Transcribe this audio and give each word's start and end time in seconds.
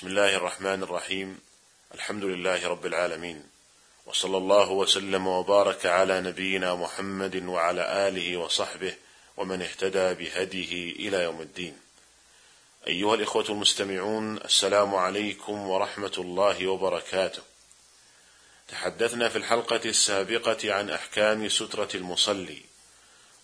بسم 0.00 0.08
الله 0.08 0.36
الرحمن 0.36 0.82
الرحيم. 0.82 1.38
الحمد 1.94 2.24
لله 2.24 2.68
رب 2.68 2.86
العالمين. 2.86 3.42
وصلى 4.06 4.36
الله 4.36 4.70
وسلم 4.70 5.26
وبارك 5.26 5.86
على 5.86 6.20
نبينا 6.20 6.74
محمد 6.74 7.36
وعلى 7.36 8.08
آله 8.08 8.36
وصحبه 8.36 8.94
ومن 9.36 9.62
اهتدى 9.62 10.14
بهديه 10.14 10.92
إلى 10.92 11.22
يوم 11.22 11.40
الدين. 11.40 11.76
أيها 12.86 13.14
الإخوة 13.14 13.44
المستمعون 13.48 14.36
السلام 14.36 14.94
عليكم 14.94 15.68
ورحمة 15.68 16.14
الله 16.18 16.66
وبركاته. 16.66 17.42
تحدثنا 18.68 19.28
في 19.28 19.38
الحلقة 19.38 19.80
السابقة 19.84 20.74
عن 20.74 20.90
أحكام 20.90 21.48
سترة 21.48 21.88
المصلي 21.94 22.62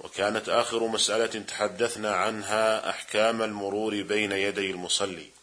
وكانت 0.01 0.49
آخر 0.49 0.87
مسألة 0.87 1.41
تحدثنا 1.41 2.17
عنها 2.17 2.91
أحكام 2.91 3.43
المرور 3.43 4.03
بين 4.03 4.33
يدي 4.33 4.71
المصلي. 4.71 5.37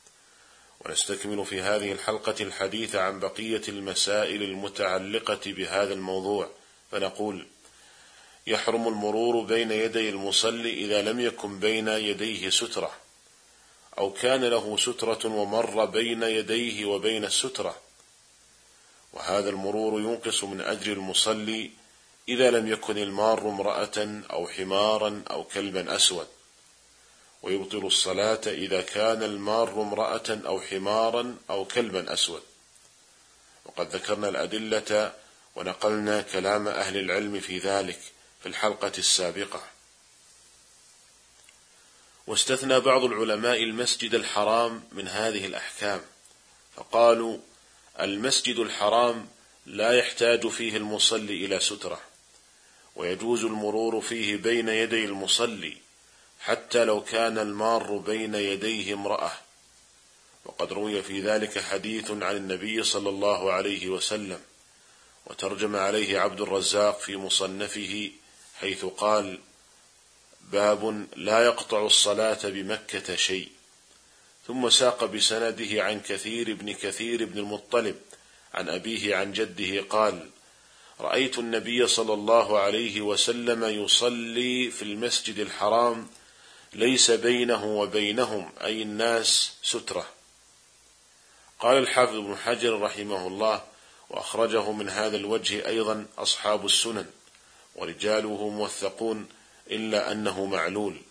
ونستكمل 0.86 1.46
في 1.46 1.62
هذه 1.62 1.92
الحلقة 1.92 2.36
الحديث 2.42 2.96
عن 2.96 3.20
بقية 3.20 3.62
المسائل 3.68 4.44
المتعلقة 4.44 5.40
بهذا 5.46 5.94
الموضوع 5.94 6.50
فنقول 6.92 7.48
يحرم 8.48 8.88
المرور 8.88 9.44
بين 9.46 9.72
يدي 9.72 10.10
المصلي 10.10 10.74
إذا 10.74 11.02
لم 11.02 11.20
يكن 11.20 11.60
بين 11.60 11.88
يديه 11.88 12.50
سترة 12.50 12.92
أو 13.98 14.14
كان 14.14 14.46
له 14.46 14.78
سترة 14.78 15.26
ومر 15.26 15.86
بين 15.86 16.24
يديه 16.24 16.86
وبين 16.86 17.26
السترة. 17.26 17.76
وهذا 19.14 19.50
المرور 19.50 20.02
ينقص 20.02 20.44
من 20.44 20.62
أجر 20.62 20.94
المصلي 20.94 21.72
إذا 22.30 22.52
لم 22.52 22.68
يكن 22.68 22.98
المار 22.98 23.50
امرأة 23.50 24.22
أو 24.32 24.48
حمارا 24.48 25.24
أو 25.32 25.44
كلبا 25.44 25.96
أسود. 25.96 26.28
ويبطل 27.44 27.86
الصلاة 27.86 28.42
إذا 28.48 28.82
كان 28.82 29.24
المار 29.24 29.82
امرأة 29.82 30.42
أو 30.46 30.62
حمارا 30.62 31.38
أو 31.50 31.66
كلبا 31.66 32.14
أسود. 32.14 32.42
وقد 33.66 33.96
ذكرنا 33.96 34.30
الأدلة 34.30 35.14
ونقلنا 35.56 36.22
كلام 36.22 36.68
أهل 36.68 36.98
العلم 36.98 37.40
في 37.40 37.58
ذلك 37.58 38.00
في 38.42 38.50
الحلقة 38.50 38.92
السابقة. 38.98 39.64
واستثنى 42.28 42.80
بعض 42.80 43.04
العلماء 43.04 43.64
المسجد 43.64 44.16
الحرام 44.16 44.84
من 44.92 45.08
هذه 45.08 45.46
الأحكام. 45.46 46.02
فقالوا 46.76 47.38
المسجد 48.00 48.60
الحرام 48.60 49.28
لا 49.66 49.92
يحتاج 49.92 50.48
فيه 50.48 50.78
المصلي 50.78 51.46
إلى 51.46 51.60
سترة 51.60 52.02
ويجوز 52.96 53.44
المرور 53.44 54.02
فيه 54.02 54.38
بين 54.38 54.70
يدي 54.70 55.06
المصلي 55.06 55.78
حتى 56.44 56.86
لو 56.86 57.04
كان 57.04 57.38
المار 57.38 57.98
بين 57.98 58.36
يديه 58.36 58.94
امرأة. 58.94 59.32
وقد 60.46 60.74
روي 60.74 61.04
في 61.04 61.22
ذلك 61.22 61.60
حديث 61.60 62.12
عن 62.12 62.36
النبي 62.36 62.84
صلى 62.84 63.10
الله 63.10 63.52
عليه 63.52 63.88
وسلم 63.88 64.40
وترجم 65.26 65.76
عليه 65.76 66.20
عبد 66.20 66.42
الرزاق 66.42 67.00
في 67.00 67.18
مصنفه 67.18 68.12
حيث 68.60 68.86
قال 68.86 69.40
باب 70.52 71.08
لا 71.16 71.46
يقطع 71.46 71.86
الصلاة 71.86 72.40
بمكة 72.44 73.16
شيء. 73.16 73.50
ثم 74.48 74.70
ساق 74.70 75.06
بسنده 75.06 75.84
عن 75.84 76.00
كثير 76.00 76.54
بن 76.54 76.74
كثير 76.74 77.26
بن 77.26 77.38
المطلب 77.38 77.96
عن 78.54 78.70
أبيه 78.70 79.16
عن 79.16 79.32
جده 79.32 79.82
قال 79.82 80.30
رأيت 81.00 81.40
النبي 81.40 81.88
صلى 81.88 82.14
الله 82.14 82.60
عليه 82.60 83.02
وسلم 83.02 83.64
يصلي 83.64 84.72
في 84.72 84.82
المسجد 84.82 85.40
الحرام 85.40 86.08
ليس 86.76 87.12
بينه 87.12 87.66
وبينهم 87.66 88.52
أي 88.62 88.82
الناس 88.82 89.54
سترة. 89.64 90.08
قال 91.60 91.78
الحافظ 91.78 92.16
ابن 92.16 92.36
حجر 92.36 92.82
رحمه 92.82 93.28
الله 93.28 93.64
وأخرجه 94.10 94.72
من 94.72 94.90
هذا 94.90 95.18
الوجه 95.18 95.68
أيضا 95.68 96.06
أصحاب 96.18 96.66
السنن 96.66 97.06
ورجاله 97.76 98.50
موثقون 98.50 99.28
إلا 99.72 100.12
أنه 100.12 100.46
معلول. 100.46 101.02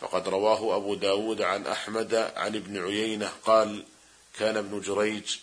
فقد 0.00 0.28
رواه 0.28 0.76
أبو 0.76 0.94
داود 0.94 1.42
عن 1.42 1.66
أحمد 1.66 2.14
عن 2.14 2.56
ابن 2.56 2.84
عيينة 2.84 3.32
قال 3.44 3.84
كان 4.38 4.56
ابن 4.56 4.80
جريج 4.80 5.36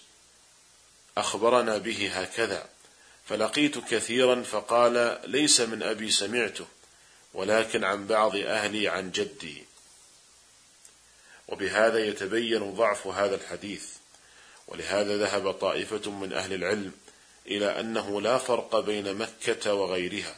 أخبرنا 1.18 1.78
به 1.78 2.12
هكذا 2.14 2.70
فلقيت 3.26 3.78
كثيرا 3.78 4.44
فقال 4.44 5.20
ليس 5.26 5.62
من 5.62 5.84
أبي 5.84 6.12
سمعته 6.12 6.66
ولكن 7.34 7.84
عن 7.84 8.08
بعض 8.08 8.36
أهلي 8.36 8.88
عن 8.88 9.12
جدي. 9.12 9.64
وبهذا 11.48 12.06
يتبين 12.06 12.74
ضعف 12.74 13.08
هذا 13.08 13.36
الحديث. 13.36 13.86
ولهذا 14.68 15.18
ذهب 15.18 15.52
طائفة 15.52 16.12
من 16.12 16.34
أهل 16.34 16.54
العلم 16.54 16.92
إلى 17.48 17.80
أنه 17.80 18.22
لا 18.22 18.38
فرق 18.38 18.80
بين 18.80 19.14
مكة 19.14 19.74
وغيرها. 19.74 20.36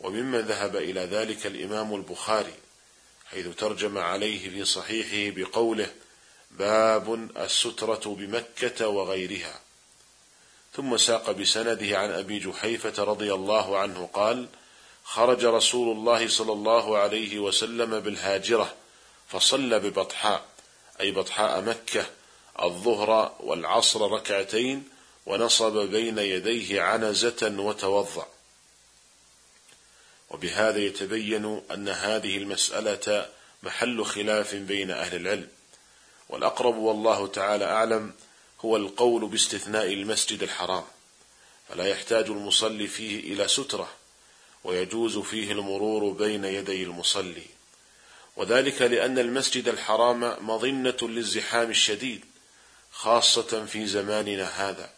وممن 0.00 0.40
ذهب 0.40 0.76
إلى 0.76 1.00
ذلك 1.00 1.46
الإمام 1.46 1.94
البخاري 1.94 2.54
حيث 3.30 3.56
ترجم 3.56 3.98
عليه 3.98 4.50
في 4.50 4.64
صحيحه 4.64 5.36
بقوله 5.36 5.90
باب 6.50 7.30
السترة 7.36 8.14
بمكة 8.14 8.88
وغيرها 8.88 9.60
ثم 10.74 10.96
ساق 10.96 11.30
بسنده 11.30 11.98
عن 11.98 12.10
أبي 12.10 12.38
جحيفة 12.38 13.04
رضي 13.04 13.34
الله 13.34 13.78
عنه 13.78 14.10
قال: 14.12 14.48
خرج 15.08 15.44
رسول 15.44 15.96
الله 15.96 16.28
صلى 16.28 16.52
الله 16.52 16.98
عليه 16.98 17.38
وسلم 17.38 18.00
بالهاجرة 18.00 18.74
فصلى 19.28 19.78
ببطحاء 19.78 20.44
أي 21.00 21.10
بطحاء 21.10 21.60
مكة 21.60 22.06
الظهر 22.62 23.36
والعصر 23.40 24.10
ركعتين 24.10 24.88
ونصب 25.26 25.76
بين 25.76 26.18
يديه 26.18 26.82
عنزة 26.82 27.54
وتوضأ. 27.58 28.26
وبهذا 30.30 30.78
يتبين 30.78 31.62
أن 31.70 31.88
هذه 31.88 32.36
المسألة 32.36 33.28
محل 33.62 34.04
خلاف 34.04 34.54
بين 34.54 34.90
أهل 34.90 35.16
العلم. 35.16 35.48
والأقرب 36.28 36.76
والله 36.76 37.26
تعالى 37.26 37.64
أعلم 37.64 38.12
هو 38.60 38.76
القول 38.76 39.28
باستثناء 39.28 39.92
المسجد 39.92 40.42
الحرام 40.42 40.84
فلا 41.68 41.86
يحتاج 41.86 42.26
المصلي 42.26 42.86
فيه 42.86 43.32
إلى 43.32 43.48
سترة. 43.48 43.88
ويجوز 44.64 45.18
فيه 45.18 45.52
المرور 45.52 46.12
بين 46.12 46.44
يدي 46.44 46.82
المصلي. 46.82 47.46
وذلك 48.36 48.82
لأن 48.82 49.18
المسجد 49.18 49.68
الحرام 49.68 50.48
مظنة 50.48 50.96
للزحام 51.02 51.70
الشديد 51.70 52.24
خاصة 52.92 53.66
في 53.66 53.86
زماننا 53.86 54.44
هذا. 54.44 54.90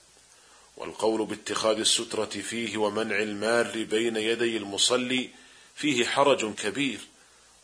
والقول 0.76 1.26
باتخاذ 1.26 1.78
السترة 1.78 2.25
فيه 2.25 2.76
ومنع 2.76 3.19
المار 3.19 3.84
بين 3.84 4.16
يدي 4.16 4.56
المصلي 4.56 5.31
فيه 5.75 6.04
حرج 6.04 6.54
كبير. 6.54 7.00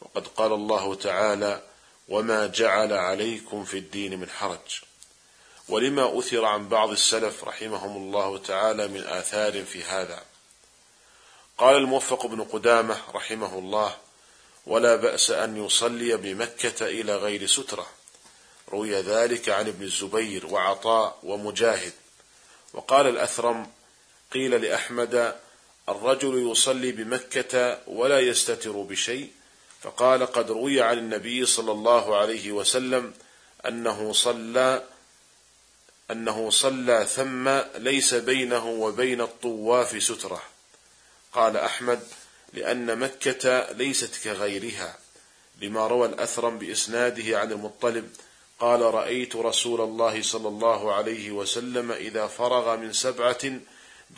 وقد 0.01 0.27
قال 0.27 0.53
الله 0.53 0.95
تعالى 0.95 1.63
وما 2.09 2.47
جعل 2.47 2.93
عليكم 2.93 3.65
في 3.65 3.79
الدين 3.79 4.21
من 4.21 4.29
حرج 4.29 4.81
ولما 5.69 6.19
أثر 6.19 6.45
عن 6.45 6.69
بعض 6.69 6.91
السلف 6.91 7.45
رحمهم 7.45 7.97
الله 7.97 8.39
تعالى 8.39 8.89
من 8.89 9.01
آثار 9.01 9.65
في 9.65 9.85
هذا. 9.85 10.23
قال 11.59 11.77
الموفق 11.77 12.27
بن 12.27 12.45
قدامة 12.45 12.99
رحمه 13.15 13.59
الله 13.59 13.97
ولا 14.67 14.97
بأس 14.97 15.31
أن 15.31 15.65
يصلي 15.65 16.17
بمكة 16.17 16.87
إلى 16.87 17.17
غير 17.17 17.47
سترة. 17.47 17.87
روي 18.69 19.01
ذلك 19.01 19.49
عن 19.49 19.67
ابن 19.69 19.85
الزبير 19.85 20.47
وعطاء 20.47 21.19
ومجاهد. 21.23 21.93
وقال 22.75 23.07
الأثرم 23.07 23.71
قيل 24.33 24.63
لأحمد 24.63 25.37
الرجل 25.89 26.51
يصلي 26.51 26.93
بمكة 26.93 27.79
ولا 27.87 28.21
يستتر 28.21 28.73
بشيء. 28.73 29.31
فقال 29.83 30.27
قد 30.27 30.51
روي 30.51 30.83
عن 30.83 30.99
النبي 30.99 31.47
صلى 31.47 31.73
الله 31.73 32.17
عليه 32.17 32.53
وسلم 32.53 33.15
أنه 33.69 34.13
صلى 34.13 34.85
أنه 36.11 36.51
صلى 36.51 37.07
ثم 37.07 37.49
ليس 37.77 38.15
بينه 38.15 38.67
وبين 38.67 39.21
الطواف 39.21 40.03
سترة. 40.03 40.43
قال 41.37 41.57
أحمد 41.57 42.01
لأن 42.53 42.99
مكة 42.99 43.73
ليست 43.73 44.25
كغيرها 44.25 44.99
لما 45.63 45.87
روى 45.87 46.09
الأثرم 46.09 46.59
بإسناده 46.59 47.39
عن 47.39 47.53
المطلب 47.53 48.11
قال 48.59 48.81
رأيت 48.81 49.37
رسول 49.37 49.81
الله 49.81 50.23
صلى 50.23 50.49
الله 50.49 50.95
عليه 50.95 51.31
وسلم 51.31 51.93
إذا 51.93 52.27
فرغ 52.27 52.77
من 52.77 52.93
سبعة 52.93 53.39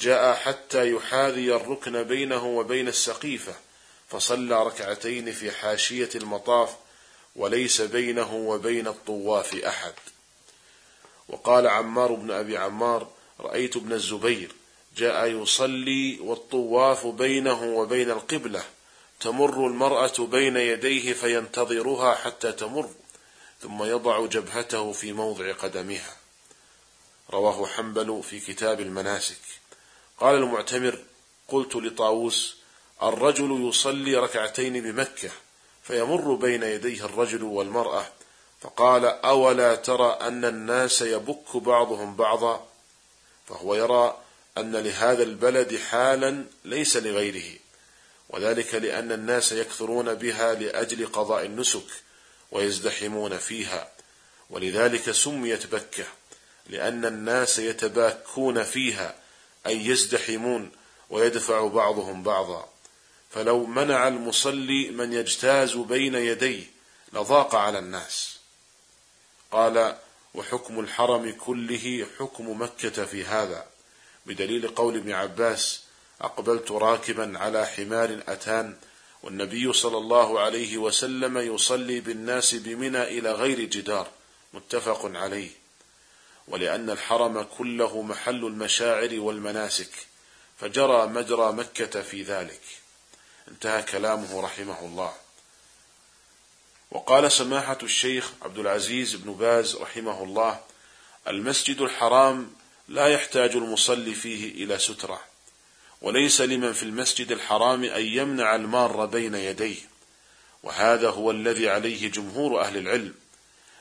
جاء 0.01 0.35
حتى 0.35 0.93
يحاذي 0.93 1.55
الركن 1.55 2.03
بينه 2.03 2.47
وبين 2.47 2.89
السقيفة 2.89 3.55
فصلى 4.09 4.63
ركعتين 4.63 5.33
في 5.33 5.51
حاشية 5.51 6.11
المطاف 6.15 6.77
وليس 7.37 7.81
بينه 7.81 8.35
وبين 8.35 8.87
الطواف 8.87 9.55
أحد 9.55 9.93
وقال 11.29 11.67
عمار 11.67 12.13
بن 12.13 12.31
أبي 12.31 12.57
عمار 12.57 13.09
رأيت 13.41 13.77
ابن 13.77 13.93
الزبير 13.93 14.58
جاء 14.99 15.27
يصلي 15.27 16.19
والطواف 16.21 17.07
بينه 17.07 17.63
وبين 17.63 18.11
القبلة. 18.11 18.63
تمر 19.21 19.67
المرأة 19.67 20.15
بين 20.19 20.57
يديه 20.57 21.13
فينتظرها 21.13 22.15
حتى 22.15 22.53
تمر 22.53 22.91
ثم 23.63 23.83
يضع 23.83 24.27
جبهته 24.27 24.93
في 24.93 25.13
موضع 25.13 25.53
قدمها. 25.53 26.17
رواه 27.31 27.67
حنبل 27.67 28.23
في 28.23 28.41
كتاب 28.41 28.81
المناسك. 28.81 29.41
قال 30.21 30.35
المعتمر 30.35 30.99
قلت 31.49 31.77
لطاووس 31.77 32.57
الرجل 33.03 33.69
يصلي 33.69 34.17
ركعتين 34.17 34.83
بمكة 34.83 35.31
فيمر 35.83 36.35
بين 36.35 36.63
يديه 36.63 37.05
الرجل 37.05 37.43
والمرأة 37.43 38.07
فقال 38.61 39.05
أولا 39.05 39.75
ترى 39.75 40.19
أن 40.21 40.45
الناس 40.45 41.03
يبك 41.03 41.57
بعضهم 41.57 42.17
بعضا؟ 42.17 42.67
فهو 43.49 43.75
يرى 43.75 44.17
أن 44.61 44.77
لهذا 44.77 45.23
البلد 45.23 45.77
حالا 45.77 46.45
ليس 46.65 46.97
لغيره 46.97 47.59
وذلك 48.29 48.75
لأن 48.75 49.13
الناس 49.13 49.53
يكثرون 49.53 50.15
بها 50.15 50.55
لأجل 50.55 51.07
قضاء 51.07 51.45
النسك 51.47 51.87
ويزدحمون 52.51 53.39
فيها. 53.39 53.93
ولذلك 54.51 55.11
سميت 55.11 55.67
بكة 55.67 56.05
لأن 56.67 57.05
الناس 57.05 57.59
يتباكون 57.59 58.65
فيها 58.65 59.15
أي 59.67 59.87
يزدحمون 59.87 60.71
ويدفع 61.11 61.67
بعضهم 61.67 62.23
بعضا. 62.23 62.69
فلو 63.31 63.67
منع 63.67 64.09
المصلي 64.09 64.91
من 64.91 65.13
يجتاز 65.13 65.77
بين 65.77 66.15
يديه 66.15 66.65
لضاق 67.13 67.55
على 67.55 67.79
الناس. 67.79 68.39
قال 69.51 69.97
وحكم 70.35 70.81
الحرم 70.81 71.37
كله 71.41 72.07
حكم 72.19 72.63
مكة 72.63 73.05
في 73.05 73.25
هذا. 73.25 73.67
بدليل 74.29 74.69
قول 74.69 74.97
ابن 74.97 75.13
عباس 75.13 75.81
أقبلت 76.21 76.71
راكبا 76.71 77.39
على 77.39 77.67
حمار 77.67 78.23
أتان 78.29 78.77
والنبي 79.23 79.73
صلى 79.73 79.97
الله 79.97 80.41
عليه 80.41 80.79
وسلم 80.79 81.39
يصلي 81.39 82.01
بالناس 82.01 82.55
بمنى 82.55 83.03
إلى 83.03 83.33
غير 83.33 83.61
جدار 83.61 84.09
متفق 84.55 85.11
عليه. 85.15 85.51
ولأن 86.49 86.91
الحرم 86.91 87.43
كله 87.43 88.03
محل 88.03 88.45
المشاعر 88.45 89.21
والمناسك 89.21 89.91
فجرى 90.59 91.07
مجرى 91.07 91.53
مكة 91.53 92.03
في 92.03 92.23
ذلك. 92.23 92.61
انتهى 93.49 93.83
كلامه 93.83 94.41
رحمه 94.41 94.85
الله. 94.85 95.13
وقال 96.91 97.33
سماحة 97.33 97.79
الشيخ 97.83 98.33
عبد 98.43 98.59
العزيز 98.59 99.15
بن 99.15 99.33
باز 99.33 99.77
رحمه 99.77 100.23
الله 100.23 100.61
المسجد 101.29 101.81
الحرام 101.81 102.58
لا 102.89 103.07
يحتاج 103.07 103.57
المصلي 103.57 104.15
فيه 104.15 104.65
إلى 104.65 104.79
سترة. 104.79 105.21
وليس 106.03 106.41
لمن 106.41 106.73
في 106.73 106.83
المسجد 106.83 107.33
الحرام 107.33 107.85
أن 107.85 108.03
يمنع 108.03 108.55
المار 108.55 109.07
بين 109.07 109.35
يديه. 109.35 109.77
وهذا 110.63 111.11
هو 111.11 111.31
الذي 111.31 111.69
عليه 111.69 112.11
جمهور 112.11 112.61
أهل 112.61 112.77
العلم 112.77 113.15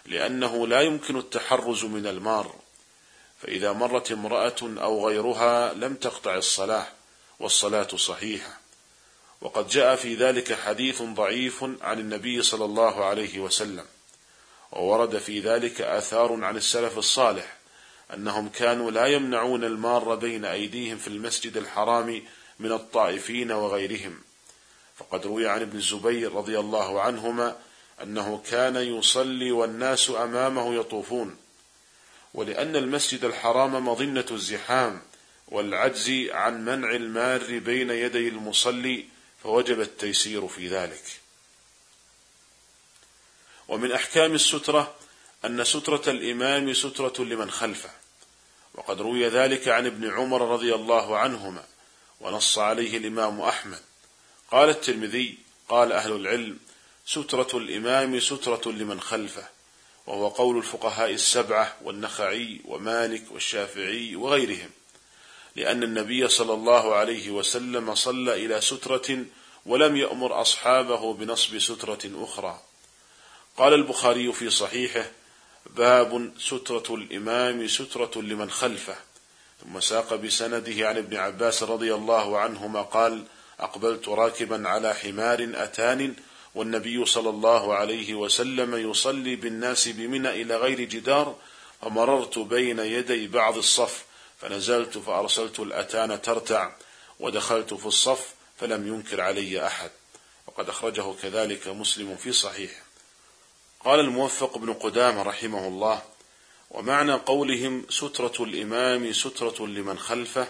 لأنه 0.05 0.67
لا 0.67 0.81
يمكن 0.81 1.17
التحرز 1.17 1.85
من 1.85 2.07
المار. 2.07 2.55
فإذا 3.41 3.71
مرت 3.71 4.11
امرأة 4.11 4.55
أو 4.61 5.07
غيرها 5.07 5.73
لم 5.73 5.95
تقطع 5.95 6.35
الصلاة 6.35 6.87
والصلاة 7.39 7.87
صحيحة. 7.97 8.59
وقد 9.41 9.67
جاء 9.67 9.95
في 9.95 10.15
ذلك 10.15 10.53
حديث 10.53 11.01
ضعيف 11.01 11.63
عن 11.63 11.99
النبي 11.99 12.43
صلى 12.43 12.65
الله 12.65 13.05
عليه 13.05 13.39
وسلم. 13.39 13.85
وورد 14.71 15.17
في 15.17 15.39
ذلك 15.39 15.81
آثار 15.81 16.43
عن 16.43 16.57
السلف 16.57 16.97
الصالح. 16.97 17.56
أنهم 18.13 18.49
كانوا 18.49 18.91
لا 18.91 19.05
يمنعون 19.05 19.63
المار 19.63 20.15
بين 20.15 20.45
أيديهم 20.45 20.97
في 20.97 21.07
المسجد 21.07 21.57
الحرام 21.57 22.23
من 22.59 22.71
الطائفين 22.71 23.51
وغيرهم. 23.51 24.21
فقد 24.97 25.25
روي 25.25 25.47
عن 25.47 25.61
ابن 25.61 25.77
الزبير 25.77 26.33
رضي 26.33 26.59
الله 26.59 27.01
عنهما 27.01 27.57
أنه 28.03 28.43
كان 28.49 28.75
يصلي 28.75 29.51
والناس 29.51 30.09
أمامه 30.09 30.75
يطوفون. 30.75 31.37
ولأن 32.33 32.75
المسجد 32.75 33.25
الحرام 33.25 33.87
مظنة 33.87 34.25
الزحام 34.31 35.01
والعجز 35.47 36.29
عن 36.31 36.65
منع 36.65 36.91
المار 36.91 37.59
بين 37.59 37.89
يدي 37.89 38.27
المصلي 38.27 39.05
فوجب 39.43 39.81
التيسير 39.81 40.47
في 40.47 40.67
ذلك. 40.67 41.03
ومن 43.67 43.91
أحكام 43.91 44.33
السترة 44.33 44.95
أن 45.45 45.63
سترة 45.63 46.03
الإمام 46.07 46.73
سترة 46.73 47.23
لمن 47.23 47.51
خلفه. 47.51 47.89
وقد 48.73 49.01
روي 49.01 49.27
ذلك 49.27 49.67
عن 49.67 49.85
ابن 49.85 50.11
عمر 50.11 50.51
رضي 50.51 50.75
الله 50.75 51.17
عنهما 51.17 51.63
ونص 52.21 52.57
عليه 52.57 52.97
الإمام 52.97 53.41
أحمد. 53.41 53.79
قال 54.51 54.69
الترمذي 54.69 55.37
قال 55.69 55.91
أهل 55.91 56.11
العلم 56.11 56.59
سترة 57.05 57.47
الإمام 57.53 58.19
سترة 58.19 58.71
لمن 58.71 59.01
خلفه 59.01 59.47
وهو 60.07 60.27
قول 60.27 60.57
الفقهاء 60.57 61.11
السبعة 61.11 61.75
والنخعي 61.83 62.61
ومالك 62.65 63.23
والشافعي 63.31 64.15
وغيرهم 64.15 64.69
لأن 65.55 65.83
النبي 65.83 66.27
صلى 66.27 66.53
الله 66.53 66.95
عليه 66.95 67.29
وسلم 67.31 67.95
صلى 67.95 68.45
إلى 68.45 68.61
سترة 68.61 69.25
ولم 69.65 69.97
يأمر 69.97 70.41
أصحابه 70.41 71.13
بنصب 71.13 71.59
سترة 71.59 71.99
أخرى. 72.15 72.61
قال 73.57 73.73
البخاري 73.73 74.33
في 74.33 74.49
صحيحه 74.49 75.05
باب 75.75 76.31
سترة 76.39 76.95
الإمام 76.95 77.67
سترة 77.67 78.11
لمن 78.15 78.49
خلفه. 78.49 78.95
ثم 79.63 79.79
ساق 79.79 80.15
بسنده 80.15 80.87
عن 80.87 80.97
ابن 80.97 81.17
عباس 81.17 81.63
رضي 81.63 81.93
الله 81.93 82.39
عنهما 82.39 82.81
قال 82.81 83.23
أقبلت 83.59 84.07
راكبا 84.07 84.69
على 84.69 84.93
حمار 84.93 85.51
أتان 85.55 86.13
والنبي 86.55 87.05
صلى 87.05 87.29
الله 87.29 87.75
عليه 87.75 88.13
وسلم 88.13 88.91
يصلي 88.91 89.35
بالناس 89.35 89.87
بمنى 89.87 90.29
إلى 90.29 90.57
غير 90.57 90.81
جدار 90.81 91.35
فمررت 91.81 92.39
بين 92.39 92.79
يدي 92.79 93.27
بعض 93.27 93.57
الصف 93.57 94.05
فنزلت 94.41 94.97
فأرسلت 94.97 95.59
الأتان 95.59 96.21
ترتع 96.21 96.71
ودخلت 97.19 97.73
في 97.73 97.85
الصف 97.85 98.33
فلم 98.57 98.87
ينكر 98.87 99.21
علي 99.21 99.65
أحد. 99.67 99.91
وقد 100.47 100.69
أخرجه 100.69 101.13
كذلك 101.21 101.67
مسلم 101.67 102.15
في 102.15 102.31
صحيحه. 102.31 102.86
قال 103.87 103.99
الموفق 103.99 104.57
بن 104.57 104.73
قدامة 104.73 105.23
رحمه 105.23 105.67
الله 105.67 106.01
ومعنى 106.71 107.13
قولهم 107.13 107.85
سترة 107.89 108.43
الإمام 108.43 109.13
سترة 109.13 109.67
لمن 109.67 109.99
خلفه 109.99 110.47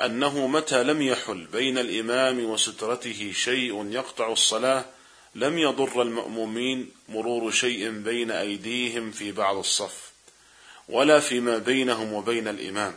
أنه 0.00 0.46
متى 0.46 0.82
لم 0.82 1.02
يحل 1.02 1.46
بين 1.46 1.78
الإمام 1.78 2.44
وسترته 2.44 3.32
شيء 3.34 3.86
يقطع 3.90 4.32
الصلاة 4.32 4.84
لم 5.34 5.58
يضر 5.58 6.02
المأمومين 6.02 6.90
مرور 7.08 7.50
شيء 7.50 7.90
بين 7.90 8.30
أيديهم 8.30 9.10
في 9.10 9.32
بعض 9.32 9.56
الصف 9.56 10.12
ولا 10.88 11.20
فيما 11.20 11.58
بينهم 11.58 12.12
وبين 12.12 12.48
الإمام. 12.48 12.94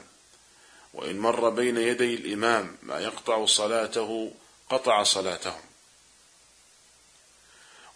وإن 0.94 1.20
مر 1.20 1.50
بين 1.50 1.78
يدي 1.78 2.16
الإمام 2.16 2.78
ما 2.84 3.00
يقطع 3.00 3.46
صلاته 3.46 4.32
قطع 4.70 5.04
صلاتهم. 5.04 5.62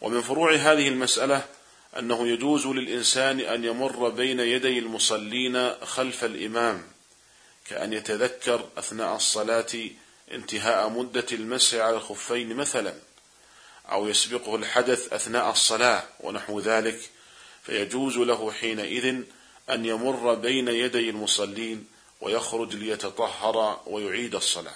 ومن 0.01 0.22
فروع 0.22 0.55
هذه 0.55 0.88
المسألة 0.88 1.59
أنه 1.98 2.27
يجوز 2.27 2.67
للإنسان 2.67 3.39
أن 3.39 3.65
يمر 3.65 4.10
بين 4.10 4.39
يدي 4.39 4.79
المصلين 4.79 5.75
خلف 5.86 6.24
الإمام 6.24 6.84
كأن 7.65 7.93
يتذكر 7.93 8.69
أثناء 8.77 9.15
الصلاة 9.15 9.89
انتهاء 10.31 10.89
مدة 10.89 11.25
المسح 11.31 11.77
على 11.77 11.98
الخفين 11.98 12.55
مثلا 12.55 12.96
أو 13.91 14.08
يسبقه 14.08 14.55
الحدث 14.55 15.13
أثناء 15.13 15.51
الصلاة 15.51 16.03
ونحو 16.19 16.60
ذلك 16.60 17.10
فيجوز 17.63 18.17
له 18.17 18.51
حينئذ 18.51 19.24
أن 19.69 19.86
يمر 19.86 20.34
بين 20.34 20.67
يدي 20.67 21.10
المصلين 21.10 21.88
ويخرج 22.22 22.75
ليتطهر 22.75 23.81
ويعيد 23.86 24.36
الصلاة. 24.36 24.75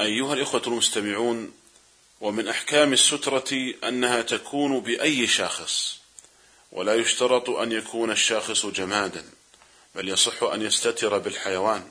أيها 0.00 0.34
الإخوة 0.34 0.62
المستمعون، 0.66 1.52
ومن 2.20 2.48
أحكام 2.48 2.92
السترة 2.92 3.74
أنها 3.84 4.22
تكون 4.22 4.80
بأي 4.80 5.26
شاخص، 5.26 5.98
ولا 6.72 6.94
يشترط 6.94 7.50
أن 7.50 7.72
يكون 7.72 8.10
الشاخص 8.10 8.66
جمادا، 8.66 9.24
بل 9.94 10.08
يصح 10.08 10.42
أن 10.42 10.62
يستتر 10.62 11.18
بالحيوان. 11.18 11.88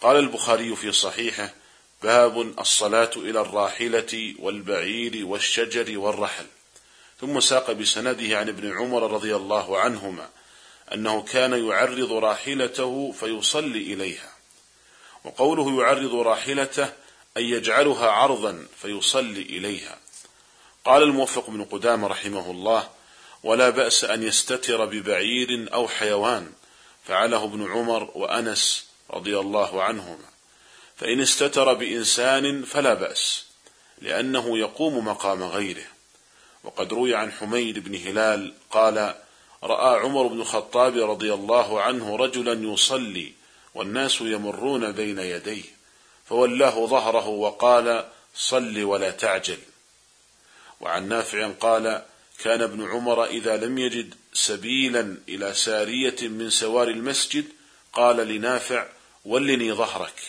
قال 0.00 0.16
البخاري 0.16 0.76
في 0.76 0.92
صحيحه: 0.92 1.54
باب 2.02 2.40
الصلاة 2.40 3.10
إلى 3.16 3.40
الراحلة 3.40 4.34
والبعير 4.38 5.26
والشجر 5.26 5.98
والرحل. 5.98 6.46
ثم 7.20 7.40
ساق 7.40 7.72
بسنده 7.72 8.38
عن 8.38 8.48
ابن 8.48 8.78
عمر 8.78 9.12
رضي 9.12 9.36
الله 9.36 9.78
عنهما 9.78 10.28
أنه 10.94 11.22
كان 11.22 11.66
يعرض 11.68 12.12
راحلته 12.12 13.12
فيصلي 13.20 13.94
إليها 13.94 14.32
وقوله 15.24 15.82
يعرض 15.82 16.14
راحلته 16.14 16.92
أن 17.36 17.42
يجعلها 17.42 18.10
عرضا 18.10 18.66
فيصلي 18.82 19.42
إليها. 19.42 19.98
قال 20.84 21.02
الموفق 21.02 21.50
بن 21.50 21.64
قدام 21.64 22.04
رحمه 22.04 22.50
الله 22.50 22.88
ولا 23.42 23.70
بأس 23.70 24.04
أن 24.04 24.22
يستتر 24.22 24.84
ببعير 24.84 25.68
أو 25.74 25.88
حيوان. 25.88 26.52
فعله 27.04 27.44
ابن 27.44 27.72
عمر 27.72 28.10
وأنس 28.14 28.86
رضي 29.10 29.38
الله 29.38 29.82
عنهما. 29.82 30.28
فإن 30.96 31.20
استتر 31.20 31.74
بإنسان 31.74 32.62
فلا 32.62 32.94
بأس 32.94 33.44
لأنه 33.98 34.58
يقوم 34.58 35.04
مقام 35.04 35.42
غيره. 35.42 35.86
وقد 36.64 36.92
روي 36.92 37.14
عن 37.14 37.32
حميد 37.32 37.78
بن 37.78 37.94
هلال 37.94 38.54
قال 38.70 39.14
رأى 39.62 40.00
عمر 40.00 40.26
بن 40.26 40.40
الخطاب 40.40 41.10
رضي 41.10 41.34
الله 41.34 41.82
عنه 41.82 42.16
رجلا 42.16 42.72
يصلي 42.72 43.32
والناس 43.74 44.20
يمرون 44.20 44.92
بين 44.92 45.18
يديه. 45.18 45.74
فولاه 46.26 46.86
ظهره 46.86 47.28
وقال 47.28 48.08
صل 48.34 48.82
ولا 48.82 49.10
تعجل. 49.10 49.58
وعن 50.80 51.08
نافع 51.08 51.50
قال 51.50 52.02
كان 52.38 52.62
ابن 52.62 52.90
عمر 52.90 53.24
إذا 53.24 53.56
لم 53.56 53.78
يجد 53.78 54.14
سبيلا 54.32 55.18
إلى 55.28 55.54
سارية 55.54 56.16
من 56.28 56.50
سوار 56.50 56.88
المسجد 56.88 57.44
قال 57.92 58.16
لنافع 58.16 58.86
ولني 59.24 59.72
ظهرك. 59.72 60.22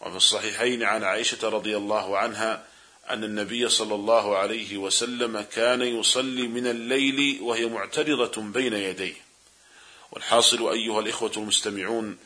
وفي 0.00 0.16
الصحيحين 0.16 0.82
عن 0.82 1.04
عائشة 1.04 1.48
رضي 1.48 1.76
الله 1.76 2.18
عنها 2.18 2.64
أن 3.10 3.24
النبي 3.24 3.68
صلى 3.68 3.94
الله 3.94 4.36
عليه 4.36 4.76
وسلم 4.76 5.40
كان 5.40 5.82
يصلي 5.82 6.48
من 6.48 6.66
الليل 6.66 7.38
وهي 7.42 7.66
معترضة 7.66 8.42
بين 8.42 8.72
يديه. 8.72 9.14
والحاصل 10.12 10.70
أيها 10.72 11.00
الإخوة 11.00 11.32
المستمعون 11.36 12.18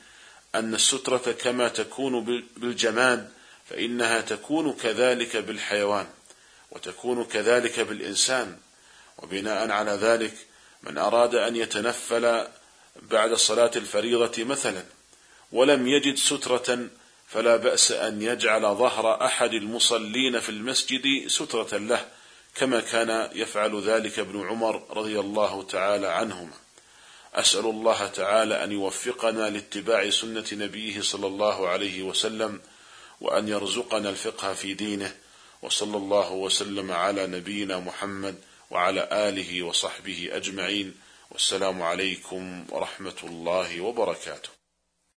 أن 0.54 0.74
السترة 0.74 1.32
كما 1.32 1.68
تكون 1.68 2.44
بالجماد 2.56 3.30
فإنها 3.70 4.20
تكون 4.20 4.72
كذلك 4.72 5.36
بالحيوان 5.36 6.06
وتكون 6.70 7.24
كذلك 7.24 7.80
بالإنسان. 7.80 8.58
وبناء 9.18 9.70
على 9.70 9.90
ذلك 9.90 10.34
من 10.82 10.98
أراد 10.98 11.34
أن 11.34 11.56
يتنفل 11.56 12.46
بعد 13.02 13.34
صلاة 13.34 13.70
الفريضة 13.76 14.44
مثلا 14.44 14.84
ولم 15.52 15.88
يجد 15.88 16.16
سترة 16.16 16.88
فلا 17.28 17.56
بأس 17.56 17.92
أن 17.92 18.22
يجعل 18.22 18.62
ظهر 18.62 19.24
أحد 19.24 19.54
المصلين 19.54 20.40
في 20.40 20.48
المسجد 20.48 21.28
سترة 21.28 21.76
له 21.78 22.08
كما 22.54 22.80
كان 22.80 23.30
يفعل 23.34 23.80
ذلك 23.80 24.18
ابن 24.18 24.48
عمر 24.48 24.82
رضي 24.90 25.20
الله 25.20 25.62
تعالى 25.62 26.06
عنهما. 26.06 26.52
أسأل 27.34 27.64
الله 27.64 28.06
تعالى 28.06 28.64
أن 28.64 28.72
يوفقنا 28.72 29.50
لاتباع 29.50 30.10
سنة 30.10 30.44
نبيه 30.52 31.00
صلى 31.00 31.26
الله 31.26 31.68
عليه 31.68 32.02
وسلم 32.02 32.60
وأن 33.20 33.48
يرزقنا 33.48 34.10
الفقه 34.10 34.54
في 34.54 34.74
دينه 34.74 35.16
وصلى 35.62 35.96
الله 35.96 36.32
وسلم 36.32 36.92
على 36.92 37.26
نبينا 37.26 37.78
محمد 37.78 38.34
وعلى 38.70 39.08
آله 39.12 39.62
وصحبه 39.62 40.28
أجمعين 40.32 40.94
والسلام 41.30 41.82
عليكم 41.82 42.64
ورحمة 42.68 43.20
الله 43.24 43.80
وبركاته. 43.80 44.61